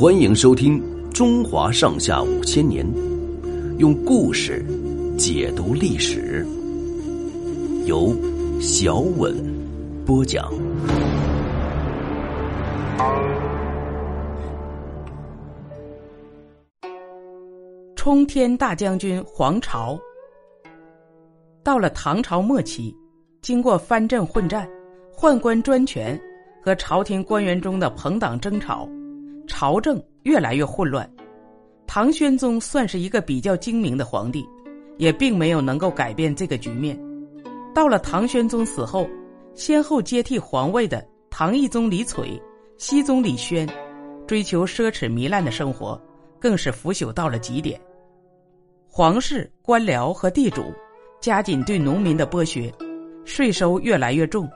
[0.00, 0.80] 欢迎收听
[1.12, 2.86] 《中华上下五千年》，
[3.76, 4.64] 用故事
[5.18, 6.42] 解读历史，
[7.84, 8.16] 由
[8.62, 9.36] 小稳
[10.06, 10.50] 播讲。
[17.94, 20.00] 冲天大将军黄巢，
[21.62, 22.96] 到了唐朝末期，
[23.42, 24.66] 经过藩镇混战、
[25.14, 26.18] 宦官专权
[26.64, 28.88] 和朝廷官员中的朋党争吵，
[29.50, 31.10] 朝政越来越混乱。
[31.84, 34.48] 唐玄宗算是一个比较精明的皇帝，
[34.96, 36.96] 也并没有能够改变这个局面。
[37.74, 39.10] 到了唐玄宗死后，
[39.52, 42.40] 先后接替皇位的唐懿宗李璀、
[42.78, 43.68] 熹宗李轩，
[44.24, 46.00] 追求奢侈糜烂的生活，
[46.38, 47.80] 更是腐朽到了极点。
[48.88, 50.72] 皇室、官僚和地主
[51.20, 52.72] 加紧对农民的剥削，
[53.24, 54.48] 税收越来越重，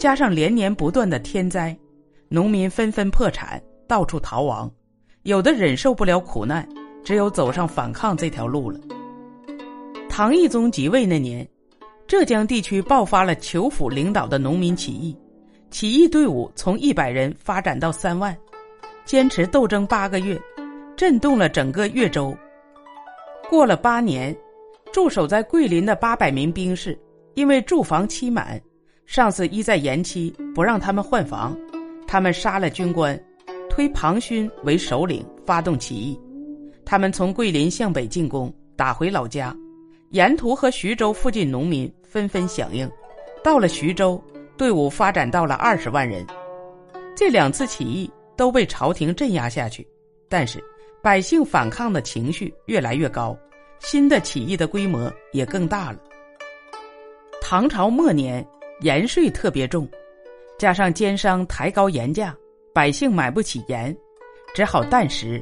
[0.00, 1.76] 加上连年不断的天灾，
[2.28, 4.70] 农民纷纷破产，到处逃亡。
[5.24, 6.66] 有的忍受不了苦难，
[7.04, 8.80] 只有走上反抗这条路了。
[10.08, 11.46] 唐懿宗即位那年，
[12.06, 15.14] 浙江地区爆发了裘府领导的农民起义，
[15.70, 18.34] 起义队伍从一百人发展到三万，
[19.04, 20.40] 坚持斗争八个月，
[20.96, 22.34] 震动了整个越州。
[23.50, 24.34] 过了八年，
[24.90, 26.98] 驻守在桂林的八百名兵士
[27.34, 28.58] 因为住房期满，
[29.04, 31.54] 上司一再延期不让他们换房，
[32.06, 33.22] 他们杀了军官，
[33.74, 36.20] 推庞勋为首领发动起义。
[36.84, 39.56] 他们从桂林向北进攻，打回老家，
[40.10, 42.86] 沿途和徐州附近农民纷纷响应。
[43.42, 44.22] 到了徐州，
[44.58, 46.22] 队伍发展到了二十万人。
[47.16, 49.88] 这两次起义都被朝廷镇压下去，
[50.28, 50.62] 但是。
[51.00, 53.36] 百姓反抗的情绪越来越高，
[53.80, 55.98] 新的起义的规模也更大了。
[57.40, 58.46] 唐朝末年，
[58.82, 59.88] 盐税特别重，
[60.60, 62.36] 加上奸商抬高盐价，
[62.74, 63.94] 百姓买不起盐，
[64.54, 65.40] 只好淡食。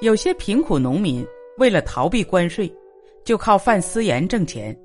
[0.00, 1.26] 有些贫苦农民
[1.58, 2.70] 为了逃避关税，
[3.24, 4.76] 就靠贩私盐挣钱。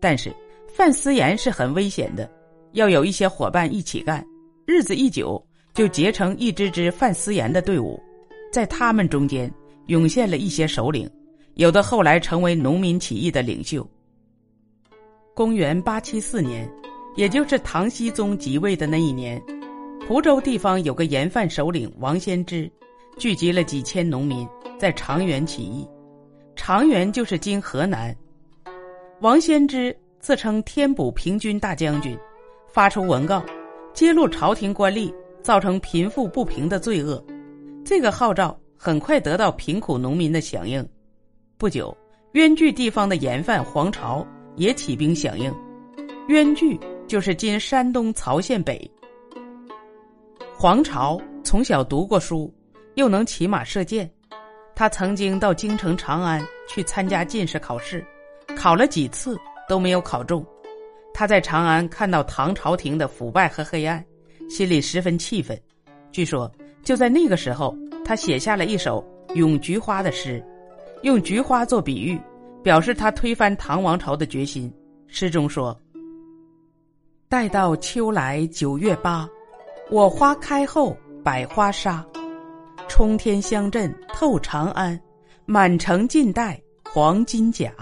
[0.00, 0.32] 但是
[0.68, 2.30] 贩私盐是很危险的，
[2.72, 4.24] 要有一些伙伴一起干，
[4.64, 8.00] 日子一久，就结成一支支贩私盐的队伍。
[8.52, 9.52] 在他们中间
[9.86, 11.10] 涌现了一些首领，
[11.54, 13.84] 有的后来成为农民起义的领袖。
[15.34, 16.68] 公元八七四年，
[17.16, 19.40] 也就是唐僖宗即位的那一年，
[20.08, 22.66] 蒲州地方有个盐贩首领王先知，
[23.18, 24.48] 聚集了几千农民
[24.78, 25.86] 在长垣起义。
[26.56, 28.16] 长垣就是今河南。
[29.20, 32.18] 王先知自称天补平均大将军，
[32.72, 33.44] 发出文告，
[33.92, 37.22] 揭露朝廷官吏造成贫富不平的罪恶。
[37.84, 40.82] 这个号召很快得到贫苦农民的响应，
[41.58, 41.94] 不久，
[42.32, 44.26] 冤聚地方的盐贩黄巢
[44.56, 45.54] 也起兵响应。
[46.28, 48.90] 冤聚就是今山东曹县北。
[50.60, 52.52] 黄巢从小读过书，
[52.96, 54.10] 又能骑马射箭，
[54.74, 58.04] 他曾经到京城长安去参加进士考试，
[58.56, 59.38] 考了几次
[59.68, 60.44] 都没有考中。
[61.14, 64.04] 他在长安看到唐朝廷的腐败和黑暗，
[64.50, 65.56] 心里十分气愤。
[66.10, 66.52] 据说。
[66.84, 69.04] 就在那个时候，他写下了一首
[69.34, 70.42] 《咏菊花》的诗，
[71.02, 72.18] 用菊花做比喻，
[72.62, 74.72] 表示他推翻唐王朝的决心。
[75.06, 75.78] 诗中说
[77.28, 79.28] ：“待到秋来九月八，
[79.90, 82.04] 我花开后百花杀。
[82.88, 84.98] 冲天香阵透长安，
[85.46, 87.72] 满城尽带黄金甲。”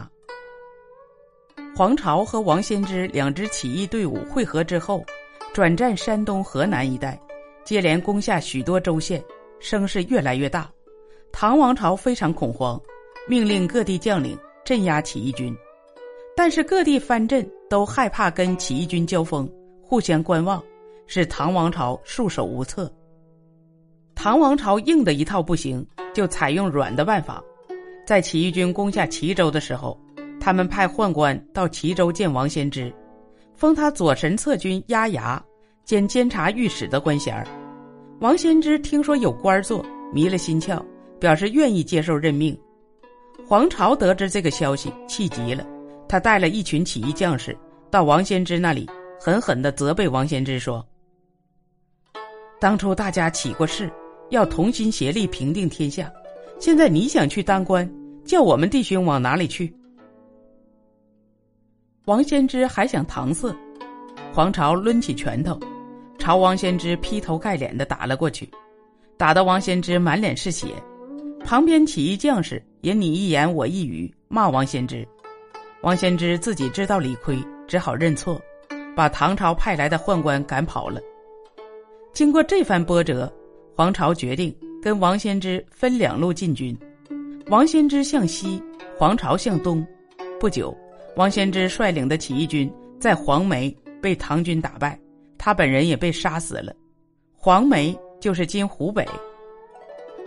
[1.76, 5.04] 黄巢和王仙芝两支起义队伍会合之后，
[5.52, 7.20] 转战山东、河南一带。
[7.64, 9.22] 接连攻下许多州县，
[9.58, 10.70] 声势越来越大。
[11.32, 12.80] 唐王朝非常恐慌，
[13.28, 15.54] 命令各地将领镇压起义军。
[16.36, 19.50] 但是各地藩镇都害怕跟起义军交锋，
[19.82, 20.62] 互相观望，
[21.06, 22.92] 使唐王朝束手无策。
[24.14, 27.42] 唐王朝硬的一套不行，就采用软的办法。
[28.06, 29.98] 在起义军攻下齐州的时候，
[30.40, 32.92] 他们派宦官到齐州见王先知，
[33.54, 35.42] 封他左神策军押牙。
[35.84, 37.46] 兼监察御史的官衔儿，
[38.18, 40.84] 王先知听说有官做，迷了心窍，
[41.20, 42.58] 表示愿意接受任命。
[43.46, 45.64] 黄巢得知这个消息，气急了，
[46.08, 47.56] 他带了一群起义将士
[47.88, 48.90] 到王先知那里，
[49.20, 50.84] 狠狠的责备王先知说
[52.66, 53.88] ：“当初大家起过誓，
[54.30, 56.12] 要同心协力平定天下，
[56.58, 57.88] 现在你想去当官，
[58.24, 59.72] 叫我们弟兄往哪里去？”
[62.06, 63.54] 王先知还想搪塞，
[64.32, 65.56] 黄巢抡起拳头。
[66.18, 68.50] 朝王先知劈头盖脸的打了过去，
[69.16, 70.66] 打得王先知满脸是血。
[71.44, 75.06] 旁边起义将士也你一言我一语骂王先知。
[75.82, 77.38] 王先知自己知道理亏，
[77.68, 78.40] 只好认错，
[78.96, 81.00] 把唐朝派来的宦官赶跑了。
[82.16, 83.30] 经过这番波折，
[83.74, 86.74] 黄巢决定跟王先之分两路进军，
[87.48, 88.58] 王先之向西，
[88.96, 89.86] 黄巢向东。
[90.40, 90.74] 不久，
[91.16, 93.70] 王先之率领的起义军在黄梅
[94.00, 94.98] 被唐军打败，
[95.36, 96.74] 他本人也被杀死了。
[97.34, 99.06] 黄梅就是今湖北。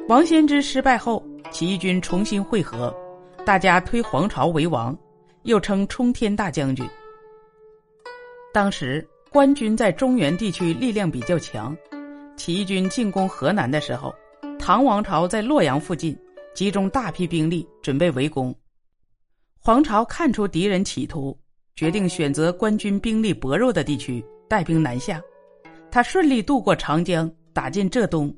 [0.07, 2.95] 王先知失败后，起义军重新会合，
[3.43, 4.95] 大家推黄巢为王，
[5.41, 6.87] 又称冲天大将军。
[8.53, 11.77] 当时官军在中原地区力量比较强，
[12.35, 14.11] 起义军进攻河南的时候，
[14.57, 16.17] 唐王朝在洛阳附近
[16.55, 18.53] 集中大批兵力准备围攻。
[19.59, 21.37] 黄巢看出敌人企图，
[21.75, 25.21] 决定选择官军兵力薄弱的地区带兵南下。
[25.91, 28.35] 他顺利渡过长江，打进浙东。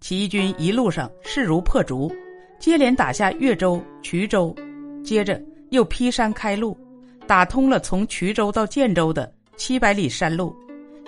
[0.00, 2.10] 起义军一路上势如破竹，
[2.58, 4.54] 接连打下越州、衢州，
[5.04, 5.38] 接着
[5.70, 6.74] 又劈山开路，
[7.26, 10.54] 打通了从衢州到建州的七百里山路。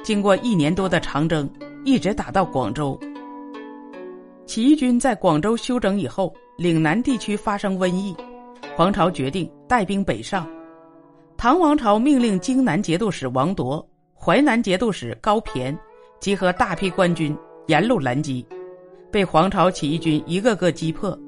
[0.02, 1.48] 经过一年多的长征，
[1.84, 2.98] 一直打到广州。
[4.46, 8.14] 起义军在广州休整以后，岭南地区发生瘟疫，
[8.76, 10.46] 黄巢决定带兵北上。
[11.36, 15.76] 唐王朝命令荆南节度使王铎、淮南节度使高骈
[16.20, 17.36] 集合大批官军，
[17.66, 18.46] 沿路拦击。
[19.10, 21.18] 被黄巢起义军一个个击破，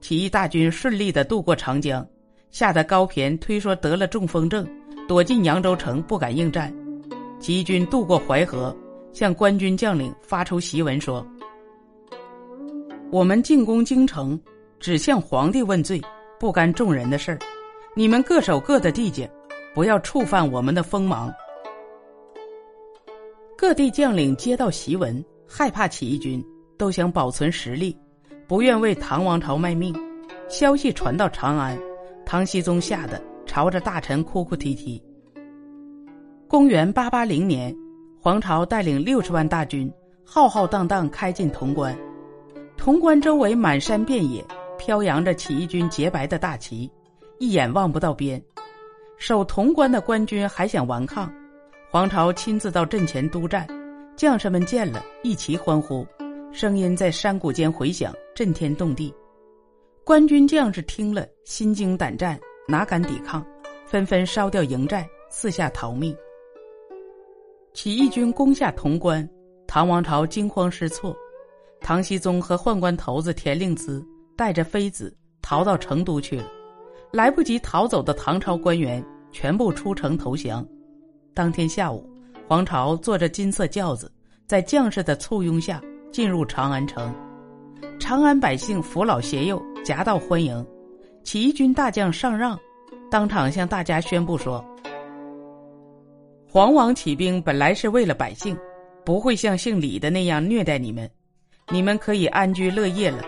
[0.00, 2.06] 起义大军顺利的渡过长江，
[2.50, 4.64] 吓得高骈推说得了中风症，
[5.08, 6.72] 躲进扬州城不敢应战。
[7.38, 8.74] 起义军渡过淮河，
[9.12, 11.26] 向官军将领发出檄文说
[13.10, 14.40] ：“我们进攻京城，
[14.78, 16.00] 只向皇帝问罪，
[16.38, 17.38] 不干众人的事儿。
[17.94, 19.30] 你们各守各的地界，
[19.74, 21.32] 不要触犯我们的锋芒。”
[23.58, 26.44] 各地将领接到檄文，害怕起义军。
[26.78, 27.96] 都想保存实力，
[28.48, 29.94] 不愿为唐王朝卖命。
[30.48, 31.78] 消息传到长安，
[32.26, 33.22] 唐僖宗吓得
[33.52, 34.98] 朝着大臣哭哭啼啼。
[36.48, 37.76] 公元八八零年，
[38.18, 39.92] 黄巢带领六十万大军，
[40.24, 41.94] 浩浩荡荡开进潼关。
[42.78, 44.42] 潼关周围满山遍野，
[44.78, 46.90] 飘扬着起义军洁白的大旗，
[47.38, 48.42] 一眼望不到边。
[49.18, 51.30] 守潼关的官军还想顽抗，
[51.90, 53.66] 黄巢亲自到阵前督战，
[54.16, 56.06] 将士们见了一齐欢呼。
[56.52, 59.12] 声音在山谷间回响，震天动地。
[60.04, 63.44] 官军将士听了，心惊胆战，哪敢抵抗？
[63.86, 66.16] 纷纷烧掉营寨，四下逃命。
[67.74, 69.28] 起义军攻下潼关，
[69.66, 71.16] 唐王朝惊慌失措。
[71.80, 74.04] 唐僖宗和宦官头子田令孜
[74.36, 76.46] 带着妃子逃到成都去了。
[77.10, 80.66] 来不及逃走的唐朝官员全部出城投降。
[81.34, 82.08] 当天下午，
[82.46, 84.10] 黄巢坐着金色轿子，
[84.46, 85.80] 在将士的簇拥下。
[86.12, 87.10] 进入长安城，
[87.98, 90.62] 长安百姓扶老携幼，夹道欢迎。
[91.22, 92.58] 起义军大将上让，
[93.10, 94.64] 当场向大家宣布说
[96.48, 98.56] ：“皇王起兵本来是为了百姓，
[99.04, 101.10] 不会像姓李的那样虐待你们，
[101.70, 103.22] 你们可以安居乐业了。”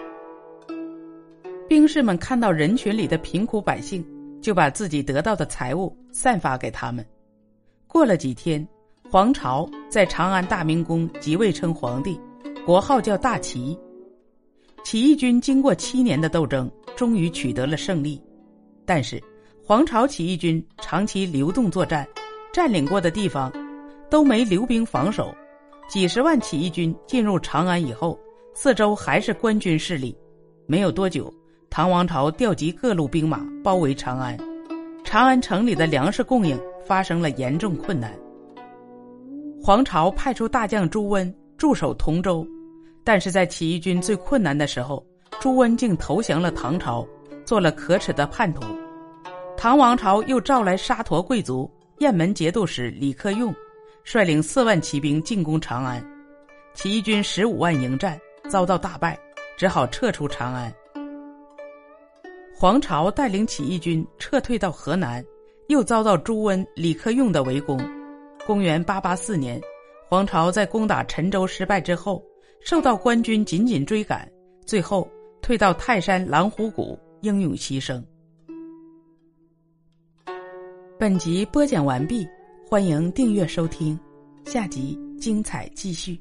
[1.69, 4.05] 兵士们看到人群里的贫苦百姓，
[4.43, 7.05] 就把自己得到的财物散发给他们。
[7.87, 8.67] 过了几天，
[9.11, 12.21] 黄巢在长安大明宫即位称皇帝。
[12.67, 13.79] 国号叫大齐，
[14.85, 18.21] 起义军经过七年的斗争，终于取得了胜利。
[18.85, 19.23] 但是，
[19.63, 22.07] 黄巢起义军长期流动作战，
[22.53, 23.53] 占领过的地方
[24.11, 25.35] 都没留兵防守。
[25.89, 28.19] 几十万起义军进入长安以后，
[28.55, 30.17] 四周还是官军势力。
[30.67, 31.33] 没有多久，
[31.69, 34.39] 唐王朝调集各路兵马包围长安，
[35.05, 38.13] 长安城里的粮食供应发生了严重困难。
[39.63, 42.47] 黄巢派出大将朱温驻守同州。
[43.07, 45.05] 但是在起义军最困难的时候，
[45.41, 47.07] 朱温竟投降了唐朝，
[47.45, 48.63] 做了可耻的叛徒。
[49.57, 53.55] 唐王朝又召来沙陀贵族雁门节度使李克用，
[54.05, 56.05] 率领四万骑兵进攻长安，
[56.73, 59.19] 起义军十五万迎战，遭到大败，
[59.57, 60.73] 只好撤出长安。
[62.55, 65.25] 黄巢带领起义军撤退到河南，
[65.69, 67.79] 又遭到朱温、李克用的围攻。
[68.47, 69.61] 公元八八四年，
[70.09, 72.23] 黄巢在攻打陈州失败之后。
[72.61, 74.27] 受到官军紧紧追赶，
[74.65, 75.07] 最后
[75.45, 78.03] 退到泰山狼虎谷，英勇牺牲。
[80.99, 82.27] 本集播讲完毕，
[82.67, 84.01] 欢迎订阅收听，
[84.47, 86.19] 下集精彩继续。